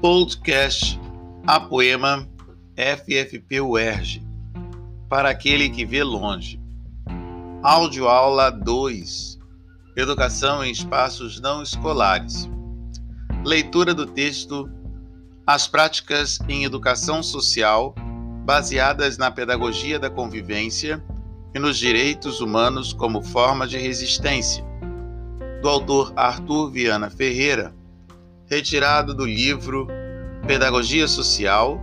Podcast 0.00 0.98
A 1.46 1.60
Poema 1.60 2.26
FFP 2.74 3.60
UERJ 3.60 4.22
Para 5.10 5.28
aquele 5.28 5.68
que 5.68 5.84
vê 5.84 6.02
longe. 6.02 6.58
Áudio 7.62 8.08
aula 8.08 8.48
2 8.48 9.38
Educação 9.94 10.64
em 10.64 10.70
espaços 10.70 11.38
não 11.38 11.62
escolares. 11.62 12.48
Leitura 13.44 13.92
do 13.92 14.06
texto 14.06 14.70
As 15.46 15.68
práticas 15.68 16.38
em 16.48 16.64
educação 16.64 17.22
social 17.22 17.94
baseadas 18.46 19.18
na 19.18 19.30
pedagogia 19.30 19.98
da 19.98 20.08
convivência 20.08 21.04
e 21.54 21.58
nos 21.58 21.76
direitos 21.76 22.40
humanos 22.40 22.94
como 22.94 23.22
forma 23.22 23.66
de 23.66 23.76
resistência. 23.76 24.64
Do 25.60 25.68
autor 25.68 26.10
Arthur 26.16 26.70
Viana 26.70 27.10
Ferreira 27.10 27.78
retirado 28.50 29.14
do 29.14 29.24
livro 29.24 29.86
Pedagogia 30.44 31.06
Social 31.06 31.80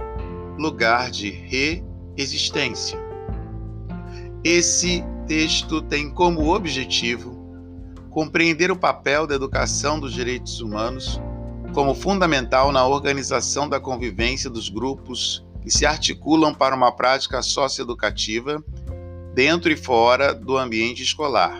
Lugar 0.57 1.09
de 1.09 1.29
Reexistência. 1.29 2.99
Esse 4.43 5.01
texto 5.25 5.81
tem 5.81 6.09
como 6.09 6.53
objetivo 6.53 7.37
compreender 8.09 8.69
o 8.69 8.75
papel 8.75 9.25
da 9.25 9.35
educação 9.35 9.97
dos 9.97 10.13
direitos 10.13 10.59
humanos 10.59 11.21
como 11.73 11.95
fundamental 11.95 12.69
na 12.73 12.85
organização 12.85 13.69
da 13.69 13.79
convivência 13.79 14.49
dos 14.49 14.67
grupos 14.67 15.45
que 15.61 15.71
se 15.71 15.85
articulam 15.85 16.53
para 16.53 16.75
uma 16.75 16.91
prática 16.91 17.41
socioeducativa 17.41 18.61
dentro 19.33 19.71
e 19.71 19.77
fora 19.77 20.33
do 20.33 20.57
ambiente 20.57 21.01
escolar. 21.01 21.57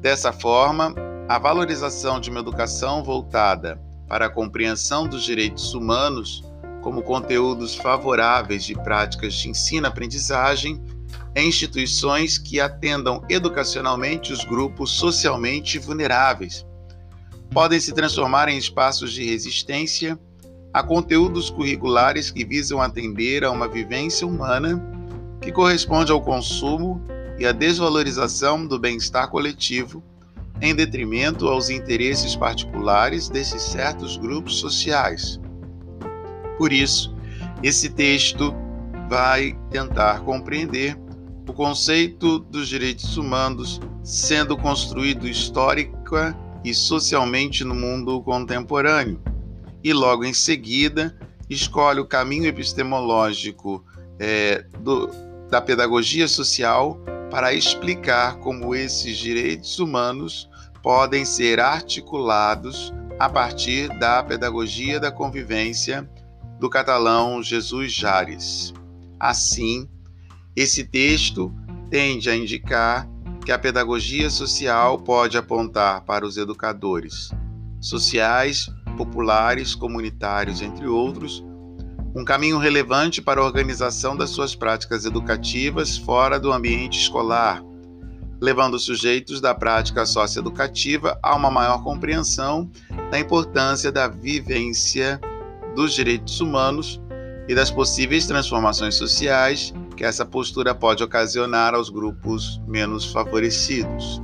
Dessa 0.00 0.32
forma, 0.32 0.94
a 1.28 1.38
valorização 1.38 2.18
de 2.18 2.30
uma 2.30 2.40
educação 2.40 3.02
voltada 3.02 3.86
para 4.08 4.26
a 4.26 4.30
compreensão 4.30 5.06
dos 5.06 5.24
direitos 5.24 5.74
humanos 5.74 6.42
como 6.82 7.02
conteúdos 7.02 7.74
favoráveis 7.74 8.64
de 8.64 8.74
práticas 8.74 9.34
de 9.34 9.50
ensino-aprendizagem 9.50 10.82
em 11.34 11.48
instituições 11.48 12.38
que 12.38 12.60
atendam 12.60 13.22
educacionalmente 13.28 14.32
os 14.32 14.44
grupos 14.44 14.90
socialmente 14.90 15.78
vulneráveis. 15.78 16.66
Podem 17.50 17.80
se 17.80 17.92
transformar 17.92 18.48
em 18.48 18.56
espaços 18.56 19.12
de 19.12 19.24
resistência 19.24 20.18
a 20.72 20.82
conteúdos 20.82 21.50
curriculares 21.50 22.30
que 22.30 22.44
visam 22.44 22.80
atender 22.80 23.44
a 23.44 23.50
uma 23.50 23.68
vivência 23.68 24.26
humana 24.26 24.82
que 25.40 25.52
corresponde 25.52 26.12
ao 26.12 26.20
consumo 26.20 27.02
e 27.38 27.46
à 27.46 27.52
desvalorização 27.52 28.66
do 28.66 28.78
bem-estar 28.78 29.30
coletivo 29.30 30.02
em 30.60 30.74
detrimento 30.74 31.46
aos 31.48 31.70
interesses 31.70 32.34
particulares 32.34 33.28
desses 33.28 33.62
certos 33.62 34.16
grupos 34.16 34.58
sociais. 34.58 35.40
Por 36.56 36.72
isso, 36.72 37.14
esse 37.62 37.90
texto 37.90 38.54
vai 39.08 39.56
tentar 39.70 40.20
compreender 40.20 40.98
o 41.48 41.52
conceito 41.52 42.38
dos 42.38 42.68
direitos 42.68 43.16
humanos 43.16 43.80
sendo 44.02 44.56
construído 44.56 45.26
histórica 45.26 46.36
e 46.64 46.74
socialmente 46.74 47.64
no 47.64 47.74
mundo 47.74 48.20
contemporâneo, 48.22 49.20
e 49.82 49.92
logo 49.92 50.24
em 50.24 50.34
seguida 50.34 51.16
escolhe 51.48 52.00
o 52.00 52.06
caminho 52.06 52.46
epistemológico 52.46 53.84
é, 54.18 54.64
do, 54.80 55.08
da 55.48 55.60
pedagogia 55.60 56.28
social 56.28 57.00
para 57.30 57.52
explicar 57.54 58.38
como 58.38 58.74
esses 58.74 59.16
direitos 59.16 59.78
humanos 59.78 60.47
podem 60.82 61.24
ser 61.24 61.60
articulados 61.60 62.92
a 63.18 63.28
partir 63.28 63.88
da 63.98 64.22
pedagogia 64.22 65.00
da 65.00 65.10
convivência 65.10 66.08
do 66.58 66.70
catalão 66.70 67.42
Jesus 67.42 67.92
Jares. 67.92 68.72
Assim, 69.18 69.88
esse 70.54 70.84
texto 70.84 71.52
tende 71.90 72.30
a 72.30 72.36
indicar 72.36 73.08
que 73.44 73.52
a 73.52 73.58
pedagogia 73.58 74.28
social 74.28 74.98
pode 74.98 75.38
apontar 75.38 76.02
para 76.02 76.26
os 76.26 76.36
educadores 76.36 77.30
sociais, 77.80 78.68
populares, 78.96 79.74
comunitários, 79.74 80.60
entre 80.60 80.86
outros, 80.86 81.44
um 82.14 82.24
caminho 82.24 82.58
relevante 82.58 83.22
para 83.22 83.40
a 83.40 83.44
organização 83.44 84.16
das 84.16 84.30
suas 84.30 84.54
práticas 84.54 85.04
educativas 85.04 85.96
fora 85.96 86.38
do 86.38 86.52
ambiente 86.52 87.00
escolar, 87.00 87.62
levando 88.40 88.74
os 88.74 88.84
sujeitos 88.84 89.40
da 89.40 89.54
prática 89.54 90.06
socioeducativa 90.06 91.18
a 91.22 91.34
uma 91.34 91.50
maior 91.50 91.82
compreensão 91.82 92.70
da 93.10 93.18
importância 93.18 93.90
da 93.90 94.06
vivência 94.06 95.20
dos 95.74 95.92
direitos 95.94 96.40
humanos 96.40 97.00
e 97.48 97.54
das 97.54 97.70
possíveis 97.70 98.26
transformações 98.26 98.94
sociais 98.94 99.72
que 99.96 100.04
essa 100.04 100.24
postura 100.24 100.74
pode 100.74 101.02
ocasionar 101.02 101.74
aos 101.74 101.88
grupos 101.88 102.60
menos 102.66 103.10
favorecidos. 103.10 104.22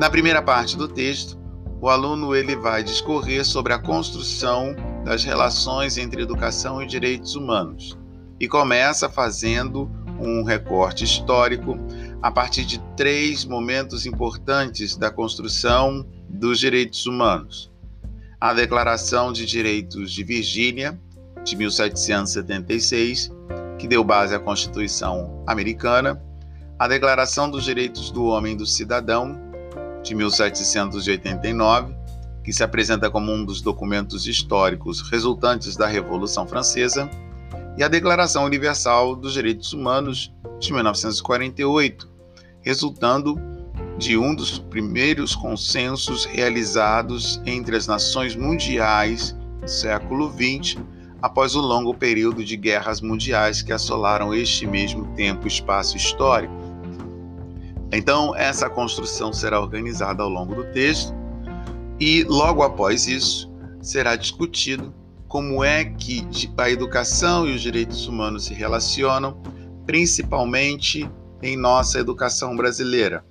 Na 0.00 0.08
primeira 0.08 0.40
parte 0.40 0.76
do 0.76 0.88
texto, 0.88 1.38
o 1.80 1.88
aluno 1.88 2.34
ele 2.34 2.56
vai 2.56 2.82
discorrer 2.82 3.44
sobre 3.44 3.72
a 3.72 3.78
construção 3.78 4.74
das 5.04 5.24
relações 5.24 5.98
entre 5.98 6.22
educação 6.22 6.80
e 6.80 6.86
direitos 6.86 7.34
humanos 7.34 7.98
e 8.40 8.48
começa 8.48 9.08
fazendo 9.08 9.90
um 10.18 10.44
recorte 10.44 11.04
histórico 11.04 11.76
a 12.22 12.30
partir 12.30 12.64
de 12.64 12.78
três 12.96 13.44
momentos 13.44 14.06
importantes 14.06 14.96
da 14.96 15.10
construção 15.10 16.06
dos 16.28 16.60
direitos 16.60 17.04
humanos: 17.04 17.70
a 18.40 18.54
Declaração 18.54 19.32
de 19.32 19.44
Direitos 19.44 20.12
de 20.12 20.22
Virgínia, 20.22 20.98
de 21.44 21.56
1776, 21.56 23.32
que 23.76 23.88
deu 23.88 24.04
base 24.04 24.34
à 24.34 24.38
Constituição 24.38 25.42
Americana, 25.46 26.22
a 26.78 26.86
Declaração 26.86 27.50
dos 27.50 27.64
Direitos 27.64 28.10
do 28.12 28.26
Homem 28.26 28.54
e 28.54 28.56
do 28.56 28.66
Cidadão, 28.66 29.36
de 30.04 30.14
1789, 30.14 31.94
que 32.44 32.52
se 32.52 32.62
apresenta 32.62 33.10
como 33.10 33.32
um 33.32 33.44
dos 33.44 33.60
documentos 33.60 34.26
históricos 34.26 35.00
resultantes 35.10 35.76
da 35.76 35.88
Revolução 35.88 36.46
Francesa, 36.46 37.10
e 37.76 37.82
a 37.82 37.88
Declaração 37.88 38.44
Universal 38.44 39.16
dos 39.16 39.32
Direitos 39.32 39.72
Humanos, 39.72 40.32
de 40.60 40.72
1948, 40.72 42.11
resultando 42.62 43.38
de 43.98 44.16
um 44.16 44.34
dos 44.34 44.58
primeiros 44.58 45.34
consensos 45.34 46.24
realizados 46.24 47.40
entre 47.44 47.76
as 47.76 47.86
nações 47.86 48.34
mundiais 48.34 49.36
do 49.60 49.68
século 49.68 50.32
XX, 50.32 50.80
após 51.20 51.54
o 51.54 51.60
longo 51.60 51.94
período 51.94 52.44
de 52.44 52.56
guerras 52.56 53.00
mundiais 53.00 53.62
que 53.62 53.72
assolaram 53.72 54.34
este 54.34 54.66
mesmo 54.66 55.06
tempo 55.14 55.46
e 55.46 55.48
espaço 55.48 55.96
histórico. 55.96 56.52
Então, 57.92 58.34
essa 58.34 58.68
construção 58.70 59.32
será 59.32 59.60
organizada 59.60 60.22
ao 60.22 60.28
longo 60.28 60.54
do 60.54 60.64
texto 60.72 61.14
e, 62.00 62.24
logo 62.24 62.62
após 62.62 63.06
isso, 63.06 63.52
será 63.80 64.16
discutido 64.16 64.92
como 65.28 65.62
é 65.62 65.84
que 65.84 66.26
a 66.58 66.70
educação 66.70 67.46
e 67.48 67.54
os 67.54 67.62
direitos 67.62 68.06
humanos 68.06 68.46
se 68.46 68.54
relacionam, 68.54 69.40
principalmente 69.86 71.08
em 71.42 71.56
nossa 71.56 71.98
educação 71.98 72.56
brasileira, 72.56 73.24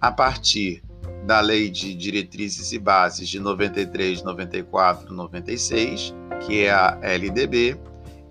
a 0.00 0.10
partir 0.10 0.82
da 1.24 1.40
Lei 1.40 1.70
de 1.70 1.94
Diretrizes 1.94 2.72
e 2.72 2.78
Bases 2.78 3.28
de 3.28 3.40
93, 3.40 4.22
94, 4.22 5.14
96, 5.14 6.14
que 6.44 6.64
é 6.64 6.70
a 6.70 6.98
LDB, 7.00 7.78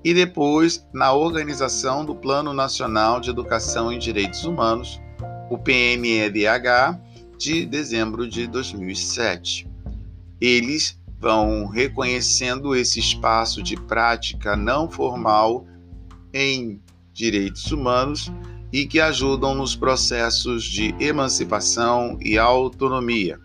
e 0.04 0.14
depois 0.14 0.86
na 0.94 1.14
organização 1.14 2.06
do 2.06 2.14
Plano 2.14 2.54
Nacional 2.54 3.20
de 3.20 3.30
Educação 3.30 3.92
e 3.92 3.98
Direitos 3.98 4.44
Humanos, 4.44 5.02
o 5.50 5.58
PNEDH, 5.58 7.00
de 7.38 7.66
dezembro 7.66 8.28
de 8.28 8.48
2007. 8.48 9.68
Eles 10.40 11.00
vão 11.20 11.66
reconhecendo 11.68 12.76
esse 12.76 13.00
espaço 13.00 13.64
de 13.64 13.76
prática 13.76 14.56
não 14.56 14.90
formal 14.90 15.66
em 16.34 16.82
direitos 17.14 17.72
humanos 17.72 18.32
e 18.74 18.88
que 18.88 19.00
ajudam 19.00 19.54
nos 19.54 19.76
processos 19.76 20.64
de 20.64 20.96
emancipação 21.00 22.18
e 22.20 22.40
autonomia. 22.40 23.40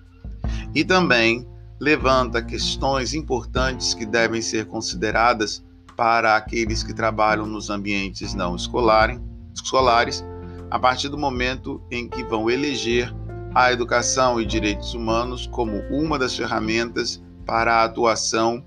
E 0.74 0.82
também 0.82 1.46
levanta 1.78 2.42
questões 2.42 3.12
importantes 3.12 3.92
que 3.92 4.06
devem 4.06 4.40
ser 4.40 4.64
consideradas 4.64 5.62
para 5.94 6.34
aqueles 6.34 6.82
que 6.82 6.94
trabalham 6.94 7.44
nos 7.44 7.68
ambientes 7.68 8.32
não 8.32 8.56
escolares, 8.56 10.24
a 10.70 10.78
partir 10.78 11.10
do 11.10 11.18
momento 11.18 11.82
em 11.90 12.08
que 12.08 12.24
vão 12.24 12.48
eleger 12.48 13.14
a 13.54 13.70
educação 13.70 14.40
e 14.40 14.46
direitos 14.46 14.94
humanos 14.94 15.46
como 15.46 15.78
uma 15.90 16.18
das 16.18 16.34
ferramentas 16.36 17.22
para 17.44 17.76
a 17.76 17.84
atuação 17.84 18.64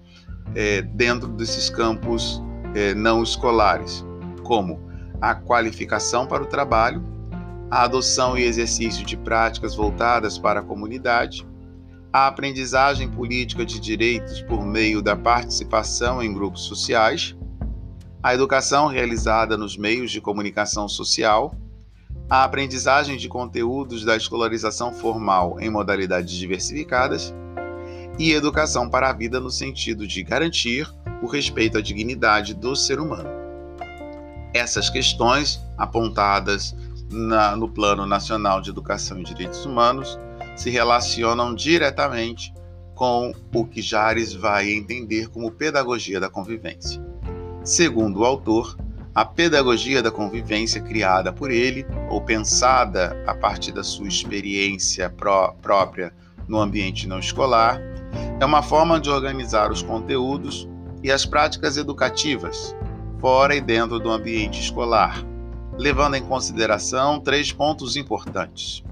é, 0.54 0.81
dentro 0.81 1.28
desses 1.30 1.69
campos 1.69 2.42
é, 2.75 2.94
não 2.94 3.24
escolares, 3.24 4.06
como 4.44 4.91
a 5.22 5.36
qualificação 5.36 6.26
para 6.26 6.42
o 6.42 6.48
trabalho, 6.48 7.04
a 7.70 7.84
adoção 7.84 8.38
e 8.38 8.44
exercício 8.44 9.06
de 9.06 9.16
práticas 9.16 9.76
voltadas 9.76 10.38
para 10.38 10.62
a 10.62 10.64
comunidade, 10.64 11.48
a 12.12 12.28
aprendizagem 12.28 13.10
política 13.10 13.66
de 13.66 13.80
direitos 13.80 14.42
por 14.42 14.66
meio 14.66 15.02
da 15.02 15.16
participação 15.16 16.22
em 16.22 16.34
grupos 16.34 16.64
sociais, 16.64 17.38
a 18.22 18.34
educação 18.34 18.88
realizada 18.88 19.56
nos 19.56 19.78
meios 19.78 20.12
de 20.12 20.20
comunicação 20.20 20.90
social, 20.90 21.56
a 22.30 22.44
aprendizagem 22.44 23.16
de 23.16 23.30
conteúdos 23.30 24.04
da 24.04 24.16
escolarização 24.16 24.92
formal 24.94 25.60
em 25.60 25.70
modalidades 25.70 26.34
diversificadas 26.34 27.34
e 28.20 28.32
educação 28.32 28.90
para 28.90 29.10
a 29.10 29.14
vida 29.14 29.40
no 29.40 29.50
sentido 29.50 30.06
de 30.06 30.24
garantir 30.24 30.92
o 31.22 31.28
respeito 31.28 31.78
à 31.78 31.82
dignidade 31.82 32.54
do 32.54 32.76
ser 32.76 33.00
humano. 33.00 33.41
Essas 34.53 34.89
questões 34.89 35.62
apontadas 35.77 36.75
na, 37.09 37.56
no 37.56 37.69
Plano 37.69 38.06
Nacional 38.06 38.62
de 38.62 38.69
Educação 38.69 39.19
e 39.19 39.24
Direitos 39.24 39.65
Humanos 39.65 40.19
se 40.56 40.69
relacionam 40.69 41.56
diretamente 41.56 42.53
com 42.95 43.33
o 43.53 43.65
que 43.65 43.81
Jares 43.81 44.33
vai 44.33 44.69
entender 44.69 45.30
como 45.30 45.51
pedagogia 45.51 46.19
da 46.19 46.30
convivência. 46.30 47.01
Segundo 47.63 48.19
o 48.19 48.25
autor, 48.25 48.77
a 49.13 49.25
pedagogia 49.25 50.01
da 50.01 50.12
convivência 50.12 50.81
criada 50.81 51.33
por 51.33 51.51
ele 51.51 51.86
ou 52.09 52.21
pensada 52.21 53.21
a 53.27 53.33
partir 53.33 53.71
da 53.71 53.83
sua 53.83 54.07
experiência 54.07 55.09
pró 55.09 55.53
própria 55.62 56.13
no 56.48 56.59
ambiente 56.59 57.07
não 57.07 57.19
escolar 57.19 57.80
é 58.39 58.45
uma 58.45 58.62
forma 58.62 59.00
de 59.00 59.09
organizar 59.09 59.71
os 59.71 59.81
conteúdos 59.81 60.68
e 61.03 61.12
as 61.12 61.25
práticas 61.25 61.77
educativas 61.77 62.75
fora 63.22 63.56
e 63.56 63.62
dentro 63.62 64.00
do 64.00 64.10
ambiente 64.10 64.60
escolar, 64.60 65.24
levando 65.78 66.16
em 66.16 66.24
consideração 66.24 67.20
três 67.20 67.52
pontos 67.52 67.96
importantes: 67.96 68.84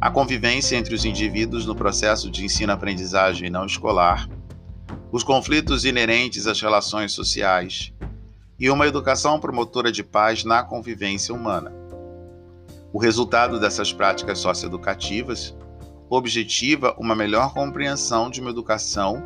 a 0.00 0.10
convivência 0.10 0.76
entre 0.76 0.94
os 0.94 1.04
indivíduos 1.04 1.66
no 1.66 1.74
processo 1.74 2.30
de 2.30 2.42
ensino-aprendizagem 2.42 3.50
não 3.50 3.66
escolar, 3.66 4.26
os 5.12 5.22
conflitos 5.22 5.84
inerentes 5.84 6.46
às 6.46 6.58
relações 6.58 7.12
sociais 7.12 7.92
e 8.58 8.70
uma 8.70 8.86
educação 8.86 9.38
promotora 9.38 9.92
de 9.92 10.02
paz 10.02 10.42
na 10.42 10.62
convivência 10.62 11.34
humana. 11.34 11.70
O 12.92 12.98
resultado 12.98 13.60
dessas 13.60 13.92
práticas 13.92 14.38
socioeducativas 14.38 15.54
objetiva 16.08 16.96
uma 16.98 17.14
melhor 17.14 17.52
compreensão 17.52 18.30
de 18.30 18.40
uma 18.40 18.50
educação 18.50 19.22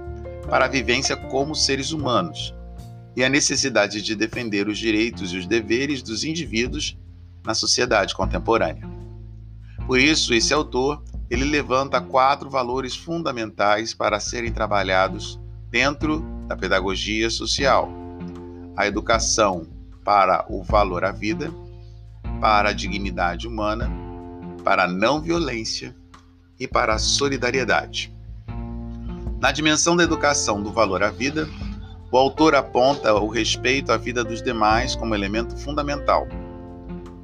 para 0.51 0.67
a 0.67 0.69
vivência 0.69 1.17
como 1.17 1.55
seres 1.55 1.93
humanos 1.93 2.55
e 3.17 3.23
a 3.23 3.29
necessidade 3.29 4.03
de 4.03 4.15
defender 4.15 4.69
os 4.69 4.79
direitos 4.79 5.33
e 5.33 5.39
os 5.39 5.47
deveres 5.47 6.03
dos 6.03 6.25
indivíduos 6.25 6.97
na 7.45 7.55
sociedade 7.55 8.15
contemporânea. 8.15 8.89
Por 9.87 9.99
isso, 9.99 10.33
esse 10.33 10.53
autor 10.53 11.03
ele 11.31 11.45
levanta 11.45 12.01
quatro 12.01 12.51
valores 12.51 12.97
fundamentais 12.97 13.95
para 13.95 14.21
serem 14.21 14.53
trabalhados 14.53 15.39
dentro 15.71 16.25
da 16.47 16.57
pedagogia 16.57 17.31
social: 17.31 17.89
a 18.77 18.87
educação 18.87 19.67
para 20.05 20.45
o 20.49 20.63
valor 20.63 21.05
à 21.05 21.13
vida, 21.13 21.53
para 22.41 22.71
a 22.71 22.73
dignidade 22.73 23.47
humana, 23.47 23.91
para 24.63 24.85
a 24.85 24.89
não 24.89 25.21
violência 25.21 25.95
e 26.59 26.67
para 26.67 26.95
a 26.95 26.99
solidariedade. 26.99 28.15
Na 29.41 29.53
dimensão 29.53 29.97
da 29.97 30.05
educação 30.05 30.63
do 30.63 30.73
valor 30.73 31.03
à 31.03 31.11
vida, 31.11 31.49
o 32.15 32.17
autor 32.17 32.55
aponta 32.55 33.13
o 33.13 33.27
respeito 33.27 33.91
à 33.91 33.97
vida 33.97 34.23
dos 34.23 34.41
demais 34.41 34.95
como 34.95 35.17
elemento 35.17 35.57
fundamental 35.57 36.29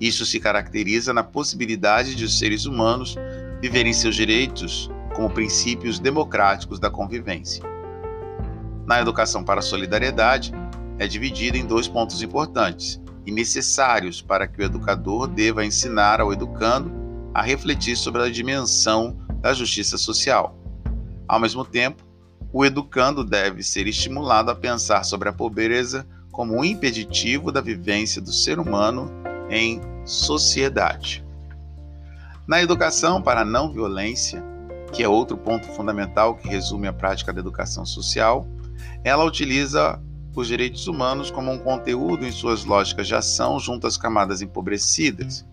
isso 0.00 0.24
se 0.24 0.40
caracteriza 0.40 1.12
na 1.12 1.22
possibilidade 1.22 2.14
de 2.14 2.24
os 2.24 2.38
seres 2.38 2.64
humanos 2.64 3.16
viverem 3.60 3.92
seus 3.92 4.16
direitos 4.16 4.90
como 5.14 5.28
princípios 5.28 5.98
democráticos 5.98 6.80
da 6.80 6.88
convivência. 6.88 7.62
Na 8.86 8.98
educação 8.98 9.44
para 9.44 9.60
a 9.60 9.62
solidariedade, 9.62 10.52
é 10.98 11.06
dividida 11.06 11.58
em 11.58 11.66
dois 11.66 11.86
pontos 11.86 12.22
importantes 12.22 12.98
e 13.26 13.30
necessários 13.30 14.22
para 14.22 14.48
que 14.48 14.62
o 14.62 14.64
educador 14.64 15.28
deva 15.28 15.64
ensinar 15.66 16.18
ao 16.18 16.32
educando 16.32 16.90
a 17.34 17.42
refletir 17.42 17.94
sobre 17.94 18.22
a 18.22 18.30
dimensão 18.30 19.18
da 19.42 19.52
justiça 19.52 19.98
social. 19.98 20.58
Ao 21.28 21.38
mesmo 21.38 21.62
tempo, 21.62 22.02
o 22.52 22.64
educando 22.64 23.24
deve 23.24 23.62
ser 23.62 23.86
estimulado 23.86 24.50
a 24.50 24.54
pensar 24.54 25.04
sobre 25.04 25.28
a 25.28 25.32
pobreza 25.32 26.06
como 26.32 26.56
um 26.56 26.64
impeditivo 26.64 27.52
da 27.52 27.60
vivência 27.60 28.20
do 28.20 28.32
ser 28.32 28.58
humano 28.58 29.10
em 29.48 29.80
sociedade. 30.04 31.24
Na 32.46 32.60
educação 32.60 33.22
para 33.22 33.42
a 33.42 33.44
não 33.44 33.72
violência, 33.72 34.42
que 34.92 35.02
é 35.02 35.08
outro 35.08 35.36
ponto 35.36 35.66
fundamental 35.68 36.34
que 36.34 36.48
resume 36.48 36.88
a 36.88 36.92
prática 36.92 37.32
da 37.32 37.40
educação 37.40 37.84
social, 37.84 38.46
ela 39.04 39.24
utiliza 39.24 40.00
os 40.34 40.48
direitos 40.48 40.86
humanos 40.86 41.30
como 41.30 41.50
um 41.52 41.58
conteúdo 41.58 42.26
em 42.26 42.32
suas 42.32 42.64
lógicas 42.64 43.06
de 43.06 43.14
ação 43.14 43.58
junto 43.58 43.86
às 43.86 43.96
camadas 43.96 44.42
empobrecidas. 44.42 45.46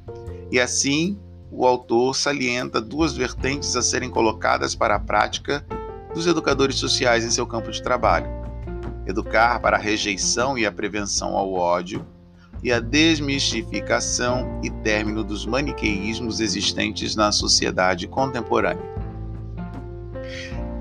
E 0.51 0.59
assim, 0.59 1.19
o 1.51 1.65
autor 1.65 2.15
salienta 2.15 2.79
duas 2.79 3.13
vertentes 3.13 3.75
a 3.75 3.81
serem 3.81 4.09
colocadas 4.09 4.75
para 4.75 4.95
a 4.95 4.99
prática 4.99 5.65
dos 6.17 6.25
educadores 6.25 6.77
sociais 6.77 7.23
em 7.23 7.29
seu 7.29 7.45
campo 7.45 7.71
de 7.71 7.81
trabalho: 7.81 8.27
educar 9.05 9.59
para 9.59 9.77
a 9.77 9.79
rejeição 9.79 10.57
e 10.57 10.65
a 10.65 10.71
prevenção 10.71 11.37
ao 11.37 11.53
ódio 11.53 12.05
e 12.63 12.71
a 12.71 12.79
desmistificação 12.79 14.59
e 14.63 14.71
término 14.71 15.23
dos 15.23 15.45
maniqueísmos 15.45 16.39
existentes 16.39 17.15
na 17.15 17.31
sociedade 17.31 18.07
contemporânea. 18.07 18.83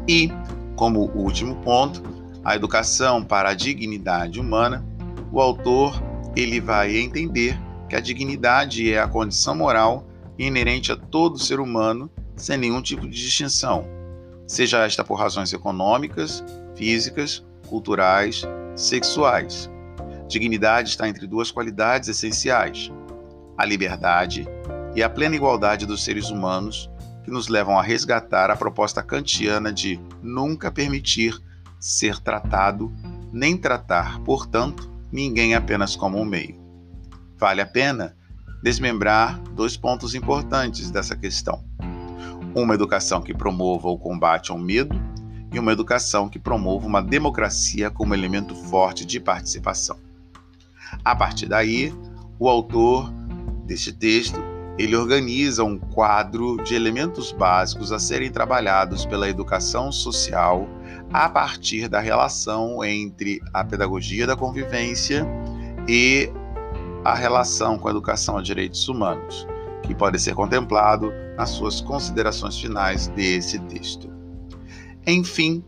E, 0.09 0.33
como 0.75 1.11
último 1.15 1.57
ponto, 1.57 2.03
a 2.43 2.57
educação 2.57 3.23
para 3.23 3.51
a 3.51 3.55
dignidade 3.55 4.41
humana, 4.41 4.87
o 5.31 5.39
autor 5.39 6.03
ele 6.35 6.61
vai 6.61 6.97
entender 6.97 7.61
que 7.91 7.95
a 7.95 8.01
dignidade 8.01 8.91
é 8.91 8.99
a 8.99 9.07
condição 9.07 9.55
moral 9.55 10.09
inerente 10.39 10.91
a 10.91 10.97
todo 10.97 11.39
ser 11.39 11.61
humano, 11.61 12.11
sem 12.37 12.57
nenhum 12.57 12.81
tipo 12.81 13.03
de 13.03 13.17
distinção, 13.17 13.96
seja 14.47 14.85
esta 14.85 15.05
por 15.05 15.19
razões 15.19 15.53
econômicas, 15.53 16.45
físicas, 16.75 17.45
culturais, 17.69 18.43
sexuais 18.75 19.71
Dignidade 20.29 20.91
está 20.91 21.09
entre 21.09 21.27
duas 21.27 21.51
qualidades 21.51 22.09
essenciais: 22.09 22.91
a 23.57 23.65
liberdade 23.65 24.47
e 24.95 25.03
a 25.03 25.09
plena 25.09 25.37
igualdade 25.37 25.87
dos 25.87 26.05
seres 26.05 26.31
humanos, 26.31 26.91
que 27.25 27.31
nos 27.31 27.49
levam 27.49 27.79
a 27.79 27.83
resgatar 27.83 28.51
a 28.51 28.57
proposta 28.57 29.03
kantiana 29.03 29.73
de 29.73 30.01
nunca 30.23 30.71
permitir 30.71 31.39
ser 31.79 32.19
tratado, 32.19 32.93
nem 33.33 33.57
tratar, 33.57 34.21
portanto, 34.21 34.91
ninguém 35.13 35.55
apenas 35.55 35.95
como 35.95 36.19
um 36.19 36.25
meio. 36.25 36.57
Vale 37.39 37.61
a 37.61 37.67
pena 37.67 38.17
desmembrar 38.63 39.39
dois 39.53 39.77
pontos 39.77 40.15
importantes 40.15 40.91
dessa 40.91 41.17
questão: 41.17 41.65
uma 42.63 42.75
educação 42.75 43.21
que 43.21 43.35
promova 43.35 43.89
o 43.89 43.99
combate 43.99 44.51
ao 44.51 44.59
medo 44.59 44.99
e 45.53 45.59
uma 45.59 45.73
educação 45.73 46.29
que 46.29 46.39
promova 46.39 46.87
uma 46.87 47.03
democracia 47.03 47.91
como 47.91 48.15
elemento 48.15 48.55
forte 48.55 49.05
de 49.05 49.21
participação. 49.21 49.99
A 51.05 51.15
partir 51.15 51.47
daí, 51.47 51.93
o 52.39 52.49
autor 52.49 53.13
deste 53.65 53.93
texto 53.93 54.43
ele 54.79 54.95
organiza 54.95 55.65
um 55.65 55.79
quadro 55.79 56.63
de 56.63 56.75
elementos 56.75 57.33
básicos 57.33 57.93
a 57.93 57.99
serem 57.99 58.31
trabalhados 58.31 59.07
pela 59.07 59.29
educação 59.29 59.91
social 59.91 60.69
a 61.13 61.29
partir 61.29 61.89
da 61.89 62.01
relação 62.01 62.85
entre 62.85 63.41
a 63.55 63.65
pedagogia 63.65 64.27
da 64.27 64.37
convivência 64.37 65.27
e 65.89 66.31
a 67.05 67.15
relação 67.15 67.79
com 67.79 67.89
a 67.89 67.91
educação 67.91 68.37
a 68.37 68.43
direitos 68.43 68.89
humanos, 68.89 69.47
que 69.83 69.95
pode 69.95 70.19
ser 70.19 70.35
contemplado 70.35 71.13
nas 71.37 71.51
suas 71.51 71.81
considerações 71.81 72.59
finais 72.59 73.09
desse 73.09 73.59
texto. 73.61 74.11
Enfim, 75.07 75.65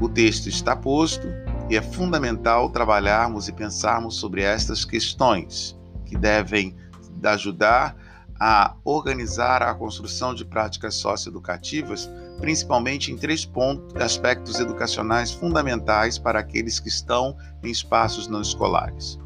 o 0.00 0.08
texto 0.08 0.48
está 0.48 0.74
posto 0.74 1.28
e 1.68 1.76
é 1.76 1.82
fundamental 1.82 2.70
trabalharmos 2.70 3.48
e 3.48 3.52
pensarmos 3.52 4.16
sobre 4.16 4.42
estas 4.42 4.84
questões 4.84 5.78
que 6.04 6.16
devem 6.16 6.76
ajudar 7.22 7.96
a 8.40 8.74
organizar 8.82 9.62
a 9.62 9.74
construção 9.74 10.34
de 10.34 10.46
práticas 10.46 10.94
socioeducativas, 10.94 12.10
principalmente 12.40 13.12
em 13.12 13.16
três 13.16 13.44
pontos, 13.44 13.94
aspectos 14.00 14.58
educacionais 14.58 15.30
fundamentais 15.30 16.18
para 16.18 16.40
aqueles 16.40 16.80
que 16.80 16.88
estão 16.88 17.36
em 17.62 17.70
espaços 17.70 18.26
não 18.26 18.40
escolares. 18.40 19.18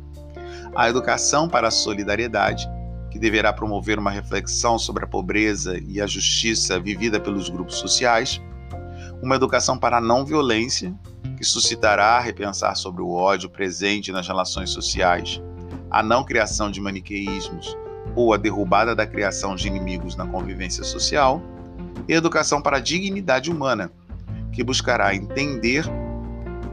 A 0.75 0.91
educação 0.91 1.49
para 1.49 1.69
a 1.69 1.71
solidariedade, 1.71 2.69
que 3.14 3.18
deverá 3.21 3.52
promover 3.52 3.97
uma 3.97 4.11
reflexão 4.11 4.76
sobre 4.76 5.04
a 5.04 5.06
pobreza 5.06 5.80
e 5.87 6.00
a 6.00 6.06
justiça 6.06 6.80
vivida 6.80 7.21
pelos 7.21 7.49
grupos 7.49 7.76
sociais. 7.76 8.42
Uma 9.23 9.37
educação 9.37 9.78
para 9.78 9.99
a 9.99 10.00
não 10.00 10.26
violência, 10.26 10.92
que 11.37 11.44
suscitará 11.44 12.16
a 12.16 12.21
repensar 12.21 12.75
sobre 12.75 13.02
o 13.02 13.12
ódio 13.12 13.49
presente 13.49 14.11
nas 14.11 14.26
relações 14.26 14.71
sociais, 14.71 15.40
a 15.88 16.02
não 16.02 16.25
criação 16.25 16.68
de 16.68 16.80
maniqueísmos 16.80 17.78
ou 18.16 18.35
a 18.35 18.37
derrubada 18.37 18.97
da 18.97 19.06
criação 19.06 19.54
de 19.54 19.68
inimigos 19.68 20.16
na 20.16 20.26
convivência 20.26 20.83
social, 20.83 21.40
e 22.09 22.14
educação 22.14 22.61
para 22.61 22.78
a 22.78 22.80
dignidade 22.80 23.49
humana, 23.49 23.92
que 24.50 24.64
buscará 24.64 25.14
entender 25.14 25.85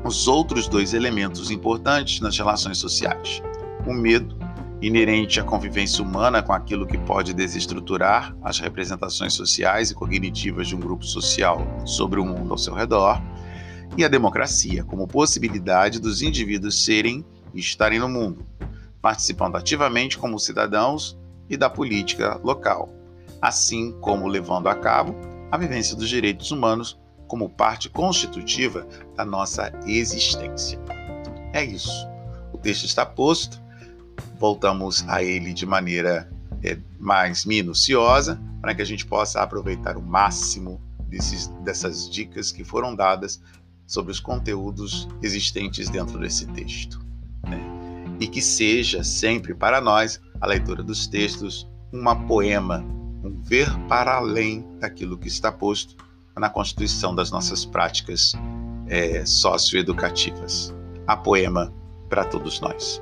os 0.03 0.27
outros 0.27 0.67
dois 0.67 0.95
elementos 0.95 1.51
importantes 1.51 2.19
nas 2.19 2.36
relações 2.36 2.79
sociais: 2.79 3.43
o 3.86 3.93
medo, 3.93 4.40
inerente 4.81 5.39
à 5.39 5.43
convivência 5.43 6.03
humana 6.03 6.41
com 6.41 6.51
aquilo 6.51 6.88
que 6.88 6.97
pode 6.97 7.33
desestruturar 7.33 8.35
as 8.41 8.59
representações 8.59 9.33
sociais 9.33 9.91
e 9.91 9.95
cognitivas 9.95 10.67
de 10.67 10.75
um 10.75 10.79
grupo 10.79 11.05
social 11.05 11.65
sobre 11.85 12.19
o 12.19 12.25
mundo 12.25 12.51
ao 12.51 12.57
seu 12.57 12.73
redor, 12.73 13.21
e 13.95 14.03
a 14.03 14.07
democracia, 14.07 14.83
como 14.83 15.07
possibilidade 15.07 16.00
dos 16.00 16.21
indivíduos 16.21 16.83
serem 16.83 17.25
e 17.53 17.59
estarem 17.59 18.00
no 18.00 18.09
mundo, 18.09 18.45
participando 19.01 19.57
ativamente 19.57 20.17
como 20.17 20.39
cidadãos 20.39 21.17
e 21.50 21.57
da 21.57 21.69
política 21.69 22.39
local, 22.43 22.89
assim 23.41 23.91
como 24.00 24.27
levando 24.27 24.67
a 24.67 24.75
cabo 24.75 25.15
a 25.51 25.57
vivência 25.57 25.95
dos 25.95 26.07
direitos 26.07 26.51
humanos 26.51 26.97
como 27.27 27.50
parte 27.50 27.89
constitutiva 27.89 28.88
da 29.15 29.25
nossa 29.25 29.71
existência. 29.85 30.79
É 31.53 31.63
isso. 31.63 32.07
O 32.53 32.57
texto 32.57 32.85
está 32.85 33.05
posto, 33.05 33.61
voltamos 34.41 35.05
a 35.07 35.24
ele 35.24 35.53
de 35.53 35.67
maneira 35.67 36.27
é, 36.63 36.75
mais 37.00 37.45
minuciosa, 37.45 38.41
para 38.60 38.74
que 38.74 38.81
a 38.81 38.86
gente 38.86 39.05
possa 39.05 39.39
aproveitar 39.39 39.95
o 39.98 40.01
máximo 40.01 40.81
desses, 41.07 41.45
dessas 41.63 42.10
dicas 42.10 42.51
que 42.51 42.63
foram 42.63 42.95
dadas 42.95 43.39
sobre 43.86 44.12
os 44.12 44.19
conteúdos 44.19 45.07
existentes 45.21 45.89
dentro 45.89 46.17
desse 46.17 46.48
texto. 46.48 47.00
Né? 47.48 47.60
E 48.19 48.27
que 48.27 48.41
seja 48.41 49.03
sempre 49.03 49.53
para 49.53 49.79
nós 49.79 50.19
a 50.39 50.48
leitura 50.48 50.81
dos 50.81 51.05
textos 51.05 51.69
uma 51.93 52.15
poema, 52.25 52.83
um 53.24 53.39
ver 53.43 53.69
para 53.88 54.15
além 54.15 54.65
daquilo 54.79 55.19
que 55.19 55.27
está 55.27 55.51
posto 55.51 55.95
na 56.36 56.50
constituição 56.50 57.13
das 57.13 57.29
nossas 57.29 57.63
práticas 57.63 58.33
é, 58.88 59.24
socioeducativas. 59.24 60.74
A 61.05 61.15
poema 61.15 61.71
para 62.10 62.25
todos 62.25 62.60
nós. 62.60 63.00